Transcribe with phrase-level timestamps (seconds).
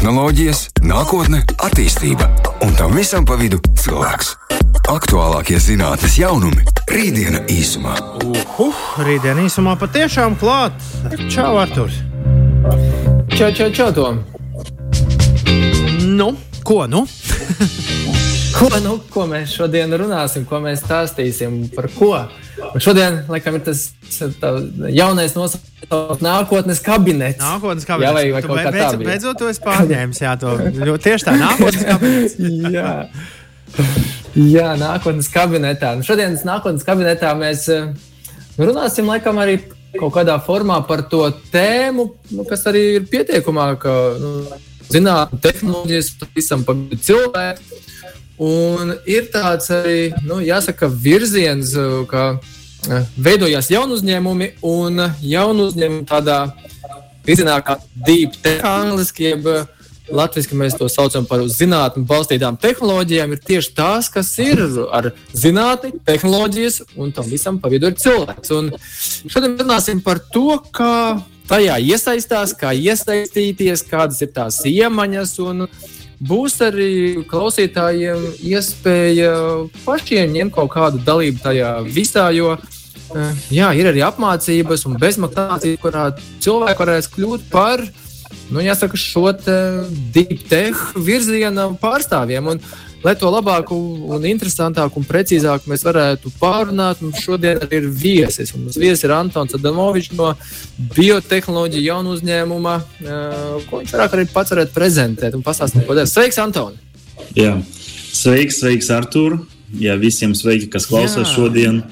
[0.00, 2.24] tehnoloģijas, nākotne, attīstība
[2.64, 4.30] un tam visam pa vidu cilvēks.
[4.88, 7.98] Aktuālākie zinātnīs jaunumi- rītdiena īsumā.
[8.24, 8.70] Uhu,
[9.04, 10.72] rītdiena īsumā patiešām klāt.
[11.28, 11.92] Čau, Artur!
[13.36, 14.24] Čau, čau, čau, Tom!
[16.16, 16.32] Nu,
[16.64, 17.04] ko nu?
[18.56, 22.14] Ko, nu, ko mēs šodien runāsim, ko mēs stāstīsim, par ko?
[22.78, 23.80] Šodien, laikam, ir tas
[24.94, 27.40] jaunais nosaukums, nākotnes kabinets.
[27.42, 28.06] Nākotnes kabinets.
[28.06, 29.08] Jā, vai, vai kaut kā beidz- tā bija.
[29.10, 30.14] Beidzot, to es pārņēmu.
[30.20, 32.38] Jā, to ļoti tieši tā, nākotnes kabinets.
[32.78, 32.92] Jā.
[34.38, 35.96] Jā, nākotnes kabinetā.
[35.98, 37.90] Nu, šodienas nākotnes kabinetā mēs eh,
[38.58, 39.58] runāsim laikam arī
[39.98, 44.32] kaut kādā formā par to tēmu, nu, kas arī ir pietiekamā, ka nu,
[44.90, 47.80] zinātnē, tehnoloģijas visam cilvēku.
[48.40, 52.30] Un ir tāds arī, nu, jāsaka, virziens, eh, ka
[53.16, 56.40] veidojās jaunu uzņēmumi un jaunu uzņēmumu tādā
[57.26, 57.76] virzienā kā
[58.06, 59.48] deep tech, angliski, jeb
[60.10, 63.34] Latvijasiski mēs to saucam par zinātnē balstītām tehnoloģijām.
[63.36, 68.50] Ir tieši tās, kas ir ar zinātni, tehnoloģijas un tam visam pa vidu ir cilvēks.
[68.56, 68.72] Un
[69.30, 75.36] šodien runāsim par to, kā tajā iesaistās, kā iesaistīties, kādas ir tās iemaņas.
[75.46, 75.68] Un
[76.20, 76.90] būs arī
[77.28, 79.32] klausītājiem iespēja
[79.86, 85.66] pašiem ņemt kaut kādu dalību tajā visā, jo eh, jā, ir arī apmācības un bezmaksas,
[85.80, 86.10] kurā
[86.44, 87.84] cilvēki varēs kļūt par
[88.50, 89.30] nu, jāsaka, šo
[90.14, 92.48] deep tech virziena pārstāvjiem.
[92.54, 92.62] Un,
[93.04, 98.52] lai to labāk, un interesantāk un precīzāk mēs varētu pārunāt, mums šodien arī ir viesis.
[98.54, 100.34] Un Mums viesis ir Antons Adamovičs no
[100.96, 106.10] biotehnoloģija jaunu uzņēmuma, eh, ko viņš vairāk arī pats varētu prezentēt un pastāstīt, ko dara.
[106.10, 106.76] Sveiks, Antoni!
[107.36, 107.56] Jā.
[108.12, 109.40] Sveiks, sveiks, Artur!
[109.78, 111.34] Jā, visiem sveiki, kas klausās Jā.
[111.36, 111.82] šodien.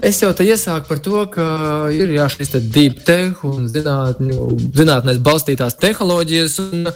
[0.00, 1.46] Es jau te iesāku par to, ka
[1.92, 6.54] ir jā, šis deep tech un zinātnēs balstītās tehnoloģijas.
[6.62, 6.88] Un,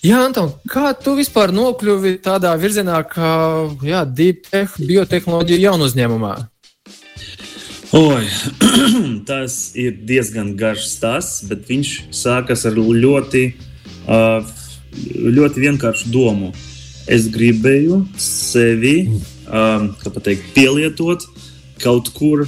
[0.00, 3.32] jā, Anton, kā tu vispār nokļuvi tādā virzienā, kā
[3.84, 6.32] jā, deep tech, biotehnoloģija jaunu uzņēmumā?
[7.98, 8.24] Oi,
[9.28, 13.44] tas ir diezgan garš stāsts, bet viņš sākas ar ļoti,
[15.28, 16.54] ļoti vienkāršu domu.
[17.10, 18.96] Es gribēju sevi
[19.50, 21.26] pateikt, pielietot
[21.82, 22.46] kaut kur,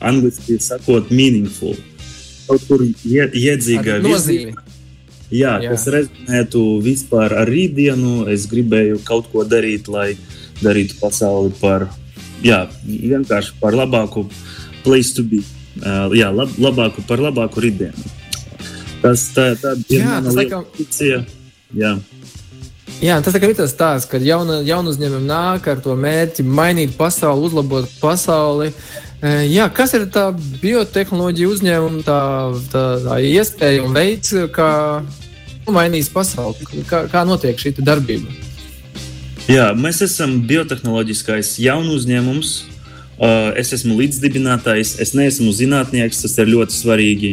[0.00, 1.76] angļuiski sakot, meaningful.
[2.48, 4.54] Kaut kur ie, iedzīgā Ar nozīmi.
[5.28, 5.74] Jā, Jā.
[5.74, 8.22] kas rezonētu vispār ar rītdienu.
[8.32, 10.14] Es gribēju kaut ko darīt, lai
[10.62, 11.88] darītu pasauli par,
[12.42, 14.24] jā, vienkārši par labāku
[14.84, 15.42] place to be.
[15.78, 18.14] Uh, jā, lab, labāku par labāku rītdienu.
[19.02, 21.18] Tas tā, tā ir Jā, tas liela laikam- fikcija.
[21.76, 21.92] Jā.
[22.98, 27.46] Jā, tas ir tas stāsts, ka jauna, jauna uzņēmuma nāk ar to mērķi mainīt pasauli,
[27.46, 28.72] uzlabot pasauli.
[29.22, 32.18] E, Jā, kas ir tā biotehnoloģija uzņēmuma, tā,
[32.72, 34.70] tā, tā iespēja un veids, kā
[35.70, 36.66] mainīs pasauli?
[36.90, 38.34] Kā, kā notiek šī darbība?
[39.46, 42.56] Jā, mēs esam biotehnoloģiskais jaunu uzņēmums.
[43.18, 47.30] Uh, Es esmu līdzdibinātājs, es neesmu zinātnieks, tas ir ļoti svarīgi.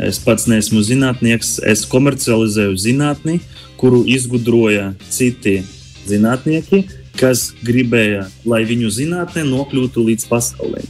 [0.00, 3.36] Es pats neesmu zinātnieks, es komercializēju zinātni,
[3.80, 5.60] kuru izgudroja citi
[6.08, 6.84] zinātnieki,
[7.20, 10.82] kas gribēja, lai viņu zinātnē nokļūtu līdz pasaulē.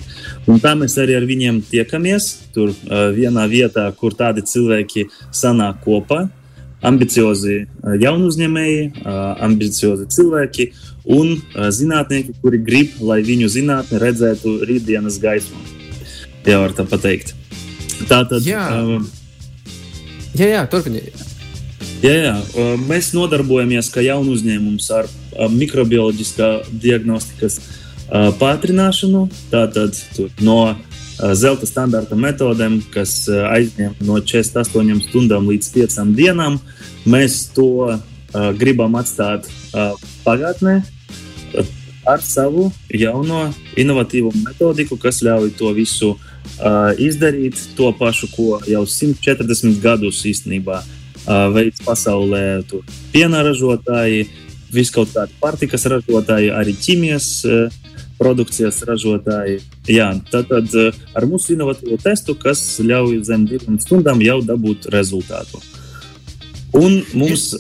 [0.51, 2.29] Un tā mēs arī ar viņiem tiekamies.
[2.55, 6.25] Tur uh, vienā vietā, kur tādi cilvēki sanāk kopā,
[6.87, 10.71] ambiciozi uh, jaunu uzņēmēji, uh, ambiciozi cilvēki
[11.11, 15.63] un uh, zinātnieki, kuri grib, lai viņu zinātne redzētu rītdienas gaismu.
[16.47, 17.35] Jā, var tā pateikt.
[18.09, 18.67] Tā tad Jā.
[18.81, 19.19] uh,
[20.39, 21.30] Jā, jā turpiniet.
[22.01, 22.35] Jā, jā,
[22.89, 25.09] mēs nodarbojamies kā jaunu uzņēmums ar
[25.53, 26.47] mikrobioloģiskā
[26.81, 27.59] diagnostikas
[28.41, 29.27] pātrināšanu.
[29.51, 29.99] Tātad
[30.41, 30.79] no
[31.37, 36.57] zelta standarta metodēm, kas aizņem no 48 stundām līdz 5 dienām,
[37.05, 37.99] mēs to
[38.57, 39.51] gribam atstāt
[40.25, 40.79] pagātnē
[42.09, 43.43] ar savu jauno
[43.77, 46.15] inovatīvo metodiku, kas ļauj to visu
[46.97, 50.97] izdarīt, to pašu, ko jau 140 gadus īstenībā uh,
[51.27, 52.63] veids pasaulē.
[52.69, 54.29] Tur piena ražotāji,
[54.73, 57.29] viskaut kādi pārtikas ražotāji, arī ķīmijas
[58.21, 59.61] produkcijas ražotāji.
[59.89, 60.69] Jā, tātad
[61.17, 65.63] ar mūsu inovatīvo testu, kas ļauj zem divām stundām jau dabūt rezultātu.
[66.77, 67.51] Un mums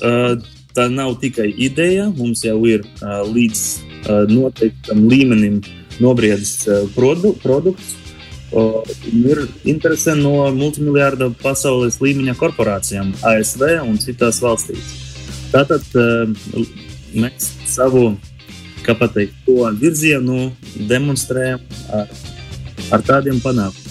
[0.76, 2.84] tā nav tikai ideja, mums jau ir
[3.32, 3.62] līdz
[4.30, 5.62] noteiktam līmenim
[6.00, 7.96] nobriedis produ, produkts.
[8.50, 14.96] Ir interese no multimiljardu pasaules līmeņa korporācijām, ASV un citās valstīs.
[15.52, 15.86] Tātad
[17.14, 18.16] mēs savu
[19.46, 20.50] to virzienu
[20.88, 21.60] demonstrējam
[21.94, 22.08] ar,
[22.90, 23.90] ar tādiem panākumiem.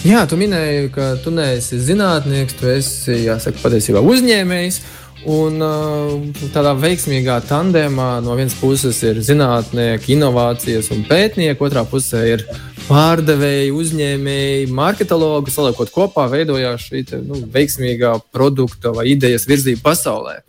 [0.00, 4.80] Jā, tu minēji, ka tu neesi zinātnieks, tu esi, jāsaka, patiesībā uzņēmējs.
[5.28, 6.14] Un uh,
[6.54, 12.46] tādā veiksmīgā tandēmā no vienas puses ir zinātnieki, inovācijas un pētnieki, otrā pusē ir
[12.90, 15.54] pārdevēji, uzņēmēji, marketologi.
[15.54, 20.40] Saliekot kopā, veidojās šī te, nu, veiksmīgā produkta vai idejas virzība pasaulē.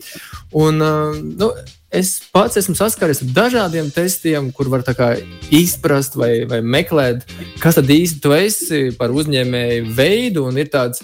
[0.58, 0.82] Un,
[1.38, 1.52] nu,
[1.92, 4.86] Es pats esmu saskaries ar dažādiem testiem, kur var
[5.52, 7.26] izprast vai, vai meklēt,
[7.60, 10.46] kas tad īsti tu esi par uzņēmēju veidu.
[10.48, 11.04] Un ir tāds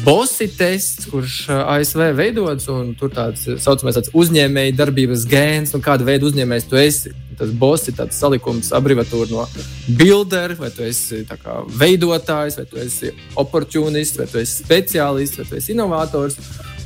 [0.00, 6.08] bosi tests, kurš ASV veidots, un tur tāds saucamais tāds uzņēmēju darbības gēns, un kāda
[6.08, 7.12] veida uzņēmējs tu esi.
[7.36, 9.44] Tas boss ir tāds salikums, abreviatūra no
[9.98, 15.50] builder, vai tu esi kā, veidotājs, vai tu esi oportunists, vai tu esi speciālists, vai
[15.50, 16.40] tu esi inovators.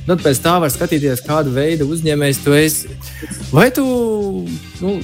[0.08, 2.94] Tad pēc tā var skatīties, kādu veidu uzņēmējs tu esi.
[3.52, 3.84] Vai tu
[4.80, 4.94] nu,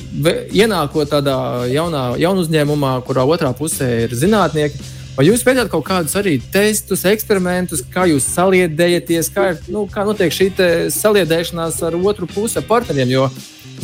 [0.49, 1.37] ienākot tādā
[1.69, 4.81] jaunā, jaunā uzņēmumā, kurā otrā pusē ir zinātnieki,
[5.19, 10.33] vai jūs pētījāt kaut kādus arī testus, eksperimentus, kā jūs saliedējaties, kā, nu, kā notiek
[10.33, 10.49] šī
[10.97, 13.13] saliedēšanās ar otru pusi, ar partneriem?
[13.13, 13.29] Jo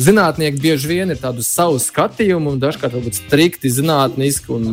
[0.01, 4.71] zinātnieki bieži vien ir tādu savu skatījumu, un dažkārt varbūt strikti zinātniski, un,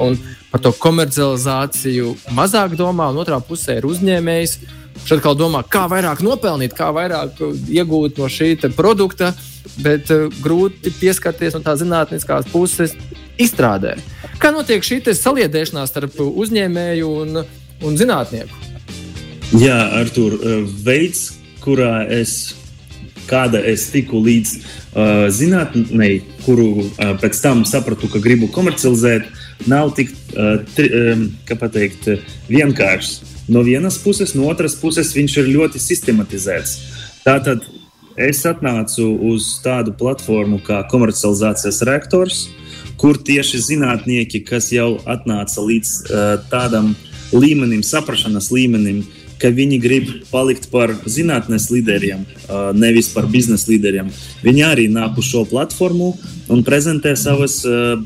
[0.00, 0.16] un
[0.48, 4.56] par to komercializāciju mazāk domā, un otrā pusē ir uzņēmējs
[5.02, 7.40] Šeit atkal domā, kā vairāk nopelnīt, kā vairāk
[7.72, 9.32] iegūt no šī produkta,
[9.82, 12.94] bet uh, grūti pieskarties no tā zinātniskās puses
[13.40, 13.96] izstrādē.
[14.42, 17.42] Kā notiek šī saliedēšanās starp uzņēmēju un,
[17.82, 18.70] un zinātnieku?
[19.60, 22.54] Jā, Artur, eh, veids, kurā es,
[23.28, 26.08] kāda es tiku līdz uh, zinātnē,
[26.46, 29.28] kuru uh, pēc tam sapratu, ka gribu komercializēt,
[29.68, 32.08] nav tik, uh, tri, um, kā pateikt,
[32.48, 36.76] vienkāršs no vienas puses, no otras puses viņš ir ļoti sistematizēts.
[37.22, 37.64] Tātad
[38.16, 42.44] es atnācu uz tādu platformu kā komercializācijas reaktors,
[43.00, 46.92] kur tieši zinātnieki, kas jau atnāca līdz uh, tādam
[47.32, 49.02] līmenim, saprašanas līmenim,
[49.42, 54.12] ka viņi grib palikt par zinātnīs līderiem, uh, nevis par biznesa līderiem.
[54.44, 56.12] Viņi arī nāk uz šo platformu
[56.52, 57.96] un prezentē savas uh,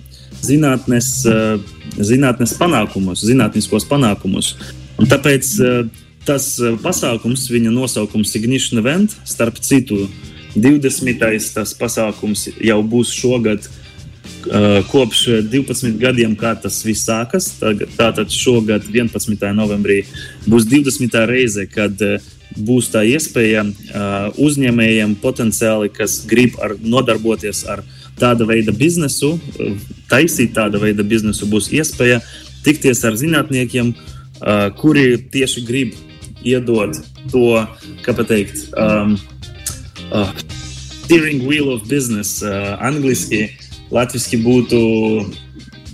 [0.41, 1.61] zinātnes, uh,
[1.99, 4.55] zinātnes panākumus, zinātniskos panākumus.
[4.96, 5.81] Un tāpēc eh,
[6.26, 10.06] tas eh, pasākums, viņa nosaukums Ignition Event, starp citu,
[10.56, 11.19] 20.
[11.52, 13.69] tas pasākums jau būs šogad.
[14.46, 17.50] Eh, kopš 12 gadiem, kā tas viss sākas,
[17.98, 19.52] tātad šogad, 11.
[19.56, 20.04] novembrī,
[20.46, 21.20] būs 20.
[21.28, 22.00] reize, kad
[22.56, 23.66] būs tā iespēja
[24.40, 27.82] uzņēmējiem potenciāli, kas grib ar, nodarboties ar
[28.16, 29.34] tāda veida biznesu,
[30.08, 32.22] taisīt tāda veida biznesu, būs iespēja
[32.64, 34.16] tikties ar zinātniekiem, uh,
[34.77, 35.94] kuri tieši grib
[36.47, 36.97] iedot
[37.33, 37.65] to,
[38.05, 39.17] kā pateikt, um,
[40.12, 40.31] uh,
[41.05, 43.49] steering wheel of business, uh, angliski,
[43.91, 44.81] latviešu būtu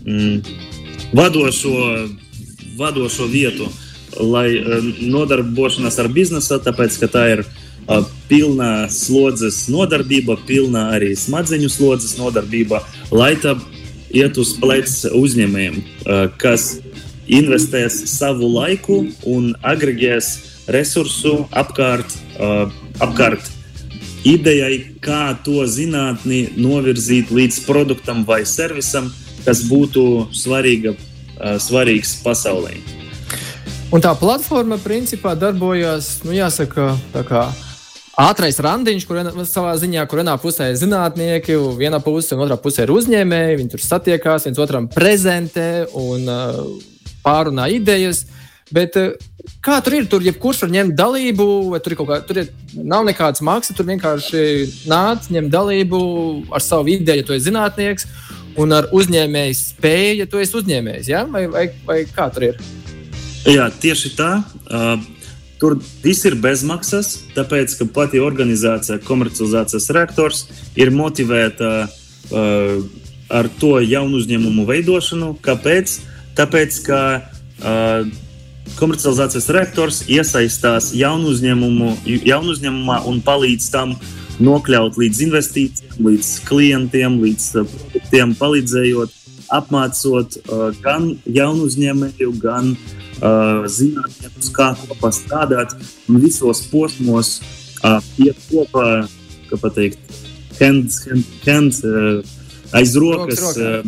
[0.05, 0.37] mm,
[1.17, 1.73] vadošo,
[2.77, 3.69] vadošo vietu,
[4.21, 11.15] lai uh, nodarbošanās ar biznesu, tāpēc ka tā ir uh, pilna slodzes nodarbība, pilna arī
[11.17, 13.57] smadzeņu slodzes nodarbība, lai tā
[14.13, 16.75] iet uz plecs uzņēmējiem, uh, kas
[17.31, 20.35] investēs savu laiku un agregēs
[20.73, 22.71] resursu apkārt, uh,
[23.03, 23.51] apkārt
[24.27, 29.11] idejai, kā to zinātni novirzīt līdz produktam vai servisam,
[29.47, 32.79] kas būtu svarīga, uh, svarīgs pasaulē.
[33.93, 37.43] Un tā platforma principā darbojas, nu, jāsaka, tā kā
[38.23, 42.87] ātrais randiņš, kur savā ziņā, kur vienā pusē ir zinātnieki, vienā pusē un otrā pusē
[42.87, 43.59] ir uzņēmēji.
[43.61, 46.92] Viņi tur satiekās, viens otram prezentē un uh,
[47.25, 48.25] pārunā idejas.
[48.73, 49.13] Bet, eh,
[49.61, 50.07] kā tur ir?
[50.09, 53.77] Tur jebkurš var ņemt dalību, vai tur, kā, tur ir, nav nekādas maksas.
[53.77, 56.03] Tur vienkārši nāc, ņem dalību
[56.53, 58.07] ar savu ideju, ja tu esi zinātnieks,
[58.57, 61.11] un ar uzņēmēju spēju, ja tu esi uzņēmējs.
[61.13, 61.25] Ja?
[61.29, 62.63] Vai, vai, vai kā tur ir?
[63.49, 64.31] Jā, tieši tā.
[64.71, 65.03] Uh,
[65.61, 70.47] tur viss ir bezmaksas, tāpēc ka pati organizācija, komercializācijas reaktors,
[70.79, 72.81] ir motivēta uh,
[73.33, 75.35] ar to jaunu uzņēmumu veidošanu.
[75.45, 75.99] Kāpēc?
[76.39, 78.09] Tāpēc, ka uh,
[78.79, 81.93] komercializācijas reaktors iesaistās jaunu, uzņēmumu,
[82.25, 83.97] jaunu uzņēmumā un palīdz tam
[84.43, 89.19] nokļūt līdz investīcijām, līdz klientiem, līdz produktiem, palīdzējot,
[89.53, 95.77] apmācot uh, gan jaunu uzņēmēju, gan uh, zinātniekus, kā kopā strādāt
[96.09, 97.35] un visos posmos
[97.85, 99.03] uh, iet kopā,
[99.51, 100.23] kā pateikt,
[100.57, 102.41] hand, hand, hand, uh,
[102.79, 103.87] aiz rokas, rokas,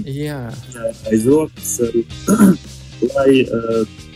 [1.11, 1.75] aiz rokas
[3.15, 3.45] lai,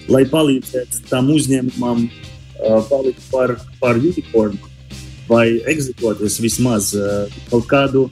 [0.09, 2.09] lai palīdzētu tam uzņēmumam
[2.91, 4.59] palikt par, par unikornu
[5.29, 6.95] vai ekzekvoties vismaz
[7.51, 8.07] kaut kādu,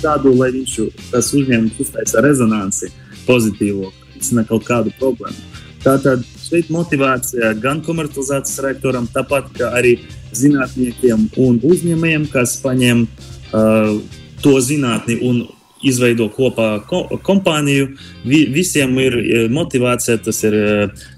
[0.00, 0.76] tādu, lai viņš
[1.10, 2.88] tas uzņēmums uztaisa rezonanci
[3.26, 3.92] pozitīvo.
[4.20, 5.36] risina kaut kādu problēmu.
[5.80, 9.96] Tātad šeit motivācija gan komercializācijas rektoram, tāpat arī
[10.36, 13.96] zinātniekiem un uzņēmējiem, kas paņem uh,
[14.44, 15.44] to zinātni un
[15.86, 17.94] izveido kopā ko, kompāniju.
[18.24, 19.16] Vi, visiem ir
[19.52, 20.56] motivācija, tas ir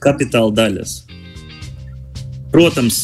[0.02, 0.96] kapitāla daļas.
[2.52, 3.00] Protams,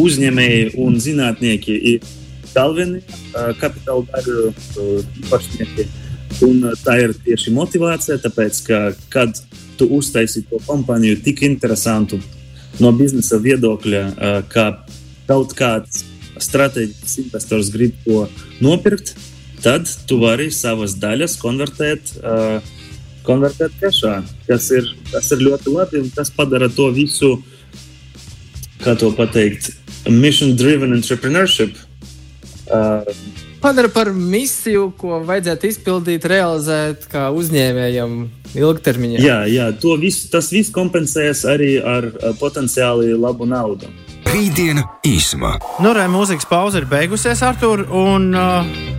[0.00, 2.08] uzņēmēji un zinātnieki ir
[2.54, 3.02] galvenie
[3.60, 4.50] kapitāla daļu
[5.22, 5.86] īpašnieki.
[6.46, 8.80] Un tā ir tieši motivācija, tāpēc, ka,
[9.12, 9.40] kad
[9.78, 12.20] tu uztaisīji to kompāniju tik interesantu
[12.80, 14.02] no biznesa viedokļa,
[14.52, 14.66] ka
[15.28, 16.04] kaut kāds
[16.44, 18.26] strateģisks investors grib to
[18.62, 19.14] nopirkt,
[19.64, 22.14] tad tu vari savas daļas konvertēt.
[22.20, 22.78] Uh,
[23.26, 27.36] konvertēt tiešā, kas ir, kas ir ļoti labi un tas padara to visu,
[28.80, 29.72] kā to pateikt,
[30.08, 31.76] mission driven entrepreneurship.
[32.70, 33.04] Uh,
[33.60, 38.20] padara par misiju, ko vajadzētu izpildīt, realizēt kā uzņēmējam
[38.56, 39.20] ilgtermiņā.
[39.22, 39.68] Jā, jā
[40.00, 42.08] visu, tas viss kompensējas arī ar
[42.40, 43.90] potenciāli labu naudu.
[44.30, 45.56] Rītdiena īsumā.
[45.82, 47.80] Nu, re, mūzikas pauze ir beigusies, Artur.
[47.98, 48.28] Un,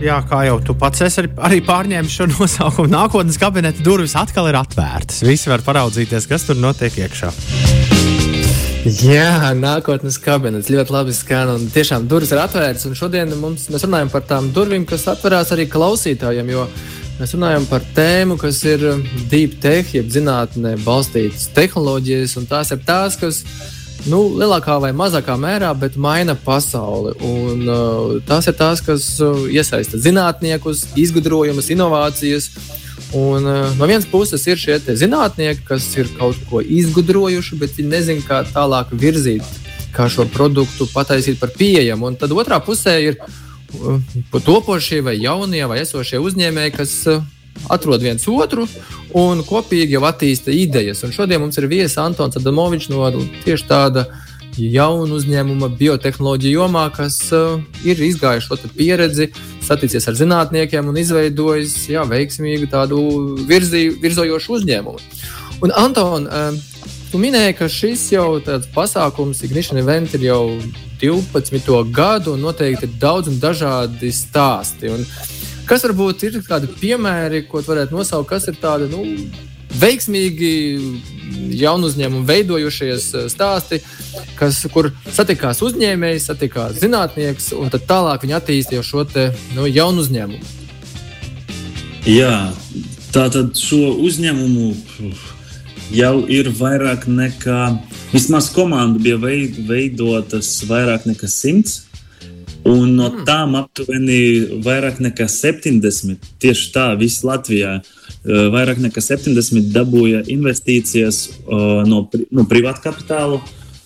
[0.02, 4.60] jā, kā jau tu pats esi arī pārņēmis šo nosaukumu, nākotnes kabineta durvis atkal ir
[4.60, 5.22] atvērtas.
[5.24, 7.32] Visi var paraudzīties, kas tur notiek iekšā.
[8.82, 11.56] Jā, nākotnes kabinets ļoti labi skan.
[11.56, 12.84] Un tiešām durvis ir atvērtas.
[12.90, 16.50] Un šodien mums, mēs runājam par tām durvīm, kas atverās arī klausītājiem.
[17.22, 18.84] Mēs runājam par tēmu, kas ir
[19.32, 22.36] deep tech, jeb zinātnē balstītas tehnoloģijas.
[22.50, 23.46] Tās ir tās, kas
[24.10, 27.14] nu, lielākā vai mazākā mērā, bet maina pasauli.
[27.26, 32.50] Un, uh, tās ir tās, kas uh, iesaista zinātniekus, izgudrojumus, inovācijas.
[33.16, 37.92] Un, uh, no vienas puses ir šie zinātnieki, kas ir kaut ko izgudrojuši, bet viņi
[37.92, 39.46] nezina, kā tālāk virzīt,
[39.94, 42.10] kā šo produktu pataisīt par pieejamu.
[42.10, 44.00] Un tad otrā pusē ir uh,
[44.38, 47.22] topošie vai jaunie vai esošie uzņēmēji, kas uh,
[47.70, 48.66] atrod viens otru
[49.18, 51.02] un kopīgi jau attīsta idejas.
[51.06, 53.08] Un šodien mums ir viesis Antons Adamovičs no
[53.44, 54.06] tieši tāda
[54.58, 59.30] jauna uzņēmuma biotehnoloģija jomā, kas uh, ir izgājis šo pieredzi,
[59.64, 63.00] saticies ar zinātniekiem un izveidojis jā, veiksmīgu tādu
[63.48, 65.00] virzī, virzojošu uzņēmumu.
[65.62, 70.44] Un, Anton, uh, tu minēji, ka šis jau tāds pasākums, Ignition Event, ir jau
[71.00, 71.72] 12.
[71.94, 74.92] gadu un noteikti ir daudz un dažādi stāsti.
[74.92, 75.06] Un,
[75.68, 79.04] Kas varbūt ir kādi piemēri, ko varētu nosaukt, kas ir tādi nu,
[79.78, 80.52] veiksmīgi
[81.56, 83.80] jaunu uzņēmumu veidojušies eh, stāsti,
[84.38, 90.04] kas, kur satikās uzņēmējs, satikās zinātnieks, un tad tālāk viņi attīstīja šo te, nu, jaunu
[90.04, 90.58] uzņēmumu.
[92.10, 92.50] Jā,
[93.14, 94.72] tā tad šo uzņēmumu
[95.94, 97.60] jau ir vairāk nekā,
[98.10, 99.20] vismaz komanda bija
[99.68, 101.84] veidotas vairāk nekā simts.
[102.68, 103.22] Un no mm.
[103.26, 111.24] tām aptuveni vairāk nekā 70, tieši tā, visā Latvijā, eh, vairāk nekā 70 dabūja investīcijas
[111.28, 113.40] eh, no, no privāta kapitāla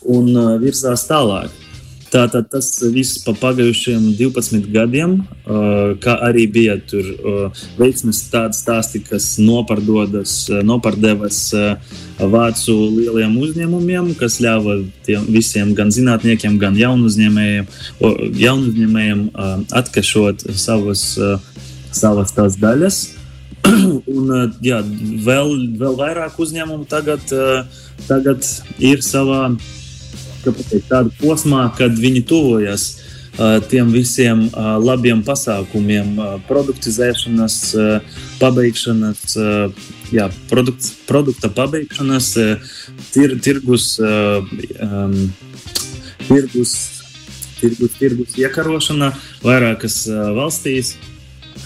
[0.04, 1.65] un eh, virzās tālāk.
[2.06, 5.16] Tātad tas viss pa pagājušiem 12 gadiem,
[6.02, 7.08] kā arī bija tur
[7.80, 10.36] veiksmes tādi stāsti, kas nopārdodas,
[10.66, 11.40] nopārdevas
[12.20, 17.66] vācu lieliem uzņēmumiem, kas ļāva tiem visiem, gan zinātniekiem, gan jaunu uzņēmējiem,
[18.38, 19.24] jaunu uzņēmējiem
[19.82, 21.08] atkašot savas,
[21.90, 23.00] savas tās daļas.
[23.66, 24.30] Un,
[24.62, 24.78] jā,
[25.26, 27.34] vēl, vēl vairāk uzņēmumu tagad,
[28.06, 28.46] tagad
[28.78, 29.48] ir savā
[30.54, 32.86] pateikt, tādu posmā, kad viņi tuvojas
[33.68, 34.46] tiem visiem
[34.80, 36.14] labiem pasākumiem,
[36.48, 37.56] produktizēšanas,
[38.40, 39.34] pabeigšanas,
[40.14, 42.30] jā, produkt, produkta pabeigšanas,
[43.12, 43.90] tir, tirgus,
[46.30, 46.72] tirgus,
[47.60, 49.12] tirgus, tirgus iekarošana
[49.44, 50.94] vairākas valstīs.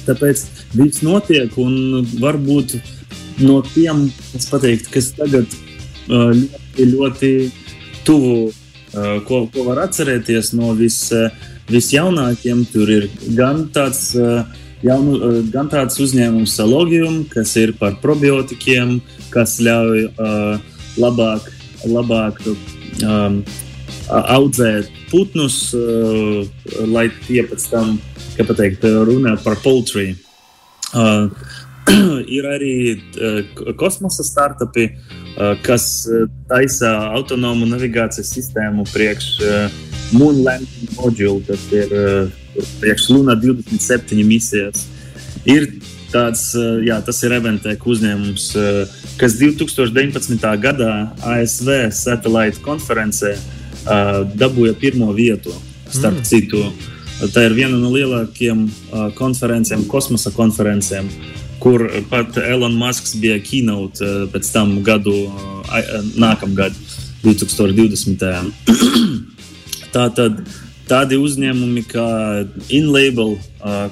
[0.08, 0.42] Tāpēc
[0.74, 2.80] viss notiek un varbūt
[3.46, 4.08] no tiem,
[4.50, 5.46] pateikt, kas tagad
[6.10, 7.30] ļoti, ļoti
[8.06, 8.50] tuvu
[8.92, 11.30] ko, ko var atcerēties no vis, eh,
[11.70, 12.64] visjaunākiem.
[12.72, 14.44] Tur ir gan tāds, eh,
[14.82, 20.58] jaunu, gan tāds uzņēmums, Salogium, kas ir par probiotikiem, kas ļauj uh,
[20.96, 21.44] labāk,
[21.84, 22.40] labāk
[23.04, 23.44] um,
[24.08, 26.48] audzēt putnus, uh,
[26.88, 28.00] lai tie pēc tam,
[28.34, 30.16] kā pateikt, runā par poultry.
[30.94, 31.28] Uh,
[32.38, 35.19] ir arī uh, kosmosa startupi, uh,
[35.64, 35.84] kas
[36.50, 39.78] taisa autonomu navigācijas sistēmu priekš uh,
[40.12, 41.94] Moon Landing Module, kas ir
[42.80, 44.86] priekš Luna 27 misijas.
[45.48, 45.68] Ir
[46.10, 46.50] tāds,
[46.84, 48.46] jā, tas ir Eventek uzņēmums,
[49.20, 50.46] kas 2019.
[50.60, 50.94] gadā
[51.36, 53.36] ASV satelīta konferencē
[54.40, 55.54] dabūja pirmo vietu
[55.90, 56.26] starp mm.
[56.26, 56.64] citu.
[57.30, 58.64] Tā ir viena no lielākajām
[59.18, 61.08] konferencēm, kosmosa konferencēm.
[61.60, 65.14] Kur pat Elon Musks bija keynote pēc tam gadu,
[66.20, 66.76] nākamgad,
[67.24, 68.24] 2020.
[69.94, 70.40] Tā tad
[70.90, 72.06] tādi uzņēmumi kā
[72.72, 73.36] InLabel,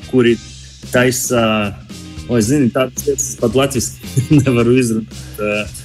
[0.08, 0.36] kuri
[0.92, 1.42] taisa,
[2.28, 3.92] vai zini, tādas lietas pat latviešu
[4.42, 5.20] nevaru izrunāt.
[5.38, 5.76] Uh,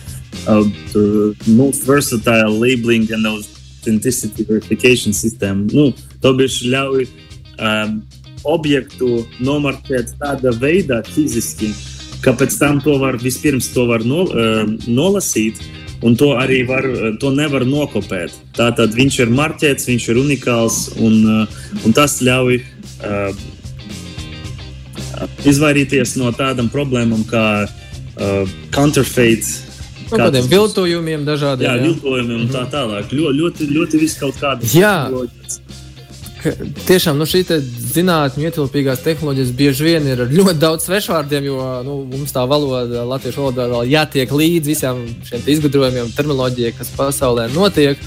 [1.47, 5.67] most versatile labeling and authenticity verification system.
[5.71, 7.05] Nu, to bieži ļauj
[7.59, 8.01] um,
[8.43, 11.71] objektu nomarķēt tādā veidā fiziski,
[12.23, 15.61] ka pēc tam to var vispirms to var no, uh, nolasīt.
[16.03, 16.83] Un to arī var,
[17.15, 18.33] to nevar nokopēt.
[18.57, 23.29] Tātad viņš ir marķēts, viņš ir unikāls un, uh, un tas ļauj uh,
[25.47, 29.47] izvairīties no tādām problēmām kā uh, counterfeit.
[30.11, 31.67] No kādiem viltojumiem, dažādiem.
[31.67, 31.87] Jā, jā.
[31.87, 33.09] viltojumiem un tā tālāk.
[33.09, 34.75] Ļoti, ļoti, ļoti viss kaut kādas.
[34.77, 35.07] Jā.
[36.89, 37.45] Tiešām nu, šī
[37.93, 43.45] zinātnē, ietilpīgās tehnoloģijas bieži vien ir ļoti daudz svešvārdiem, jo nu, mums tā valoda, latviešu
[43.45, 48.01] valodā, vēl jātiek līdzi visiem šiem izgudrojumiem, terminoloģijai, kas pasaulē notiek.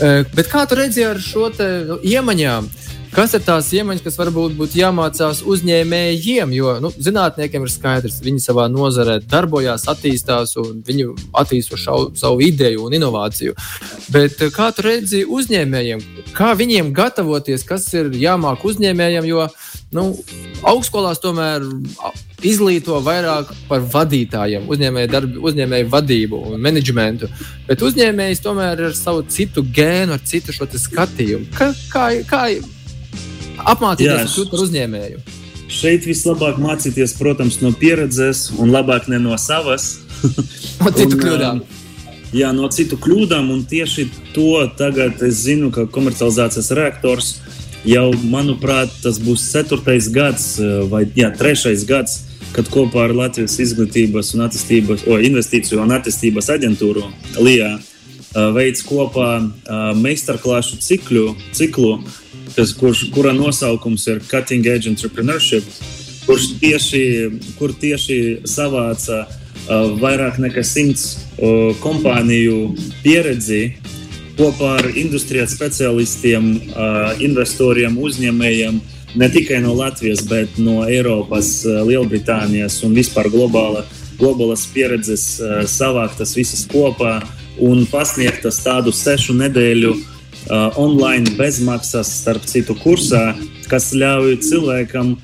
[0.00, 2.70] Eh, bet kā tu redzi ar šo nu, iemaņām?
[3.10, 6.52] Kas ir tās iemaņas, kas varbūt būtu jāmācās uzņēmējiem?
[6.54, 11.08] Jo nu, zinātniekiem ir skaidrs, viņi savā nozarē darbojās, attīstās un viņi
[11.42, 13.56] attīsto šau, savu ideju un inovāciju.
[14.14, 16.04] Bet eh, kā tu redzi uzņēmējiem,
[16.38, 19.19] kā viņiem gatavoties, kas ir jāmāk uzņēmējiem?
[19.28, 19.46] Jo
[19.96, 20.04] nu,
[20.66, 21.64] augstskolās tomēr
[22.46, 27.28] izglīto vairāk par vadītājiem, uzņēmēju, darbi, uzņēmēju vadību un menedžmentu.
[27.68, 31.50] Bet uzņēmējs tomēr ir savu citu gēnu, ar citu šo skatījumu.
[31.56, 32.44] Kā, kā, kā
[33.74, 35.20] apmācīties kļūt par uzņēmēju?
[35.70, 40.00] Šeit vislabāk mācīties, protams, no pieredzes, un labāk ne no savas.
[40.80, 41.60] no citu un, kļūdām.
[42.34, 47.32] Jā, no citu kļūdām, un tieši to tagad es zinu, ka komercializācijas reaktors
[47.86, 50.56] jau, manuprāt, tas būs ceturtais gads
[50.90, 52.18] vai jā, trešais gads,
[52.54, 57.04] kad kopā ar Latvijas izglītības un attīstības, o, investīciju un attīstības aģentūru
[57.38, 57.76] LIA
[58.54, 59.40] veids kopā
[59.98, 61.96] meistarklāšu ciklu, ciklu
[62.54, 65.66] kas, kurš, kura nosaukums ir Cutting Edge Entrepreneurship,
[66.26, 67.04] kurš tieši,
[67.58, 69.24] kur tieši savāca
[70.00, 71.26] vairāk nekā simts
[71.82, 73.79] kompāniju pieredzi
[74.38, 78.80] kopā ar industrijā speciālistiem, uh, investoriem, uzņēmējiem.
[79.20, 83.82] Ne tikai no Latvijas, bet no Eiropas, Lielbritānijas un vispār globāla,
[84.20, 85.24] globālas pieredzes
[85.66, 87.16] savāktas visas kopā
[87.58, 89.96] un pasniegtas tādu sešu nedēļu
[90.78, 93.34] online bezmaksas, starp citu, kursā,
[93.70, 95.14] kas ļauj cilvēkam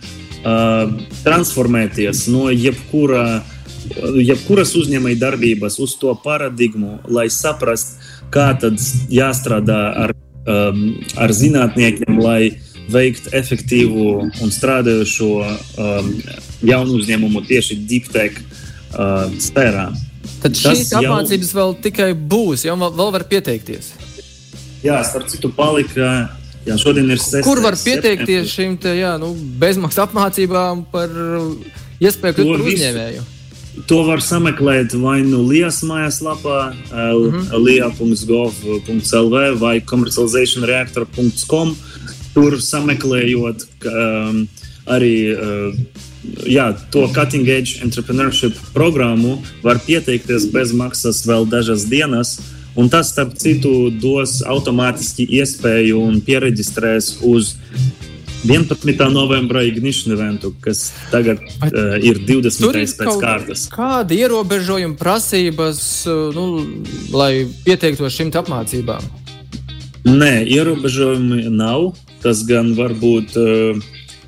[1.24, 3.42] transformēties no jebkura,
[4.20, 7.98] jebkuras uzņēmēja darbības uz to paradigmu, lai saprastu,
[8.34, 8.80] kā tad
[9.12, 10.14] jāstrādā ar,
[10.46, 10.80] um,
[11.20, 12.56] ar zinātniekiem, lai
[12.92, 16.10] veikt efektīvu un strādājošo um,
[16.66, 19.88] jaunu uzņēmumu tieši deep tech uh, sfērā.
[20.42, 21.58] Tad šīs Tas apmācības jau...
[21.60, 23.92] vēl tikai būs, jau vēl var pieteikties.
[24.84, 26.28] Jā, starp citu, palika.
[26.66, 27.44] Jā, šodien ir 6.
[27.46, 31.12] Kur var pieteikties šīm te, jā, nu, bezmaksas apmācībām par
[32.02, 33.24] iespēju kļūt par uzņēmēju?
[33.86, 37.64] To var sameklēt vai nu Lijas mājaslapā, mm -hmm.
[37.64, 41.76] lija.gov.lv vai komercializationreactor.com.
[42.34, 44.48] Tur sameklējot um,
[44.86, 45.74] arī uh,
[46.46, 52.38] jā, to cutting edge entrepreneurship programmu, var pieteikties bez maksas vēl dažas dienas.
[52.76, 57.54] Un tas, starp citu, dos automātiski iespēju un pieregistrēs uz
[58.44, 59.10] 11.
[59.10, 62.60] novembra Ignition eventu, kas tagad uh, ir 20.
[62.62, 63.66] Tur ir pēc kārtas.
[63.72, 66.46] Kādi ierobežojumi, prasības, uh, nu,
[67.16, 69.06] lai pieteiktos šīm apmācībām?
[70.06, 71.94] Nē, ierobežojumi nav.
[72.22, 73.80] Tas gan var būt uh,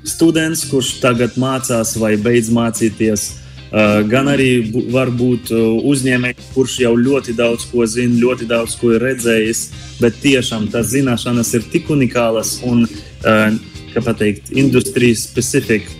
[0.07, 3.29] students, kurš tagad mācās vai beidz mācīties
[3.69, 8.73] Uh, gan arī var būt uh, uzņēmējs, kurš jau ļoti daudz ko zina, ļoti daudz
[8.79, 9.59] ko ir redzējis,
[10.01, 13.59] bet tiešām tās zināšanas ir tik unikālas un, uh,
[13.93, 15.95] kā pateikt, industrijas specifika.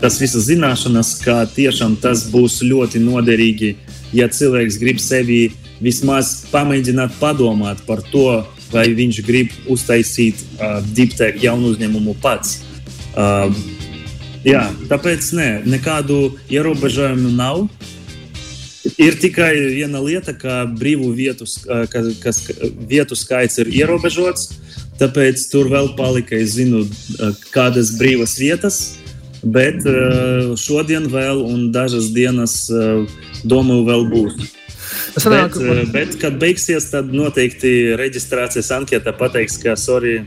[0.00, 3.74] Tas visas zināšanas, ka tiešām tas būs ļoti noderīgi,
[4.12, 5.42] ja cilvēks grib sevi
[5.80, 10.82] vismaz pamēģināt padomāt par to, vai viņš grib uztaisīt uh,
[11.16, 12.60] tech jaunu uzņēmumu pats.
[13.14, 13.48] Uh,
[14.40, 17.66] Jā, tāpēc nē, nekādu ierobežojumu nav.
[18.96, 21.44] Ir tikai viena lieta, ka brīvu vietu,
[21.92, 22.40] ka, kas,
[22.88, 24.54] vietu skaits ir ierobežots.
[25.00, 26.84] Tāpēc tur vēl palika, es zinu,
[27.54, 28.80] kādas brīvas vietas.
[29.40, 29.86] Bet
[30.60, 32.66] šodien vēl un dažas dienas,
[33.48, 34.50] domāju, vēl būs.
[35.24, 35.56] Bet,
[35.94, 40.20] bet, kad beigsies, tad noteikti reģistrācijas anketa pateiks, ka sorry,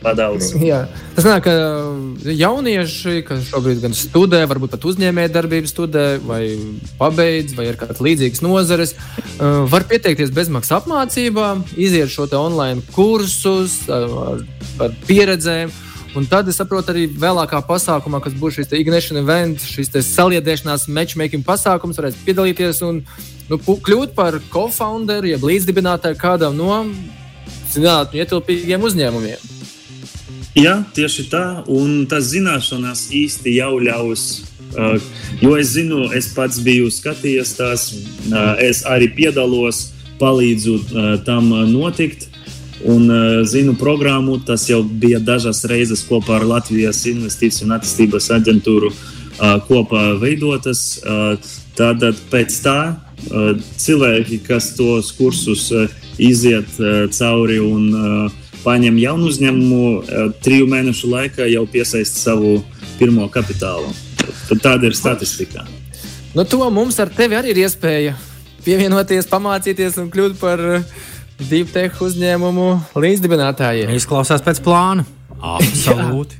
[0.00, 0.54] Padaudz.
[0.64, 0.84] Jā.
[1.12, 6.56] Tas nāk, ka jaunieši, kas šobrīd gan studē, varbūt pat uzņēmējdarbību studē, vai
[7.00, 8.94] pabeidz, vai ir kādas līdzīgas nozares,
[9.40, 14.40] var pieteikties bezmaksas apmācībām, iziet šo online kursus ar,
[14.80, 15.72] ar pieredzēm.
[16.16, 21.44] Un tad es saprotu, arī vēlākā pasākumā, kas būs šis Ignition event, šis saliedēšanās matchmaking
[21.46, 23.04] pasākums, varēs piedalīties un
[23.52, 26.82] nu, kļūt par co-founderu, jeb līdzdibinātāju kādam no
[27.70, 29.49] zinātnē ietilpīgiem uzņēmumiem.
[30.58, 31.44] Jā, tieši tā.
[31.70, 34.24] Un tas zināšanas īsti jau ļaus.
[34.70, 34.98] Uh,
[35.42, 37.88] jo es zinu, es pats biju skatījies tās,
[38.30, 39.88] uh, es arī piedalos,
[40.20, 42.28] palīdzu uh, tam notikt.
[42.86, 48.30] Un uh, zinu programmu, tas jau bija dažas reizes kopā ar Latvijas Investīciju un attīstības
[48.38, 51.00] aģentūru uh, kopā veidotas.
[51.04, 51.34] Uh,
[51.80, 55.86] Tātad pēc tā uh, cilvēki, kas tos kursus uh,
[56.20, 62.62] iziet uh, cauri un uh, paņem jaunu uzņēmumu, eh, triju mēnešu laikā jau piesaist savu
[62.98, 63.92] pirmo kapitālu.
[64.48, 65.66] Tad tāda ir statistika.
[66.34, 68.14] Nu, to mums ar tevi arī ir iespēja
[68.64, 70.82] pievienoties, pamācīties un kļūt par eh,
[71.48, 73.94] Deep Tech uzņēmumu līdzdibinātājiem.
[73.96, 75.06] Izklausās pēc plāna.
[75.40, 76.36] Absolūti.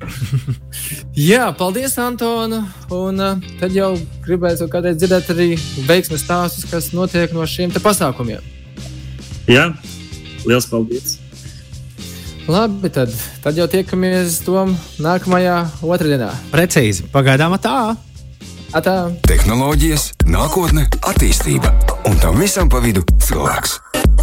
[1.30, 2.61] Jā, paldies, Antona.
[2.92, 3.94] Un uh, tad jau
[4.26, 5.48] gribētu kādreiz dzirdēt arī
[5.88, 8.44] veiksmēs stāstus, kas notiek no šiem pasākumiem.
[9.48, 9.70] Jā,
[10.44, 11.19] liels paldies!
[12.48, 13.12] Labi, tad,
[13.44, 14.72] tad jau tiekamies tom
[15.03, 16.31] nākamajā otrdienā.
[16.53, 17.94] Precīzi, pagaidām tā.
[18.70, 18.96] Atā.
[19.26, 21.72] Tehnoloģijas, nākotne, attīstība
[22.07, 23.81] un tam visam pa vidu cilvēks.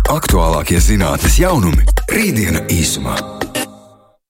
[0.08, 1.84] Aktuālākie zinātnes jaunumi-
[2.16, 3.47] rītdiena īsumā.